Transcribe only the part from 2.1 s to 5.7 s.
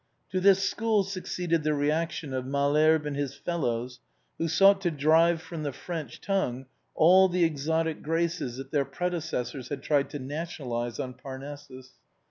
of Malherbe and his fellows, who sought to drive from